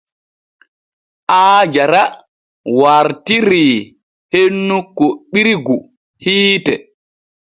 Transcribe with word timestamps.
Aajara 1.39 2.01
wartirii 2.79 3.77
hennu 4.33 4.77
kuɓɓirgu 4.97 5.75
hiite. 6.23 6.73